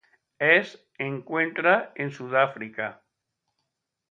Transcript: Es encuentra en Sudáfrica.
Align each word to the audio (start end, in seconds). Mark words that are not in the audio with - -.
Es 0.39 0.83
encuentra 0.97 1.91
en 1.93 2.09
Sudáfrica. 2.09 3.03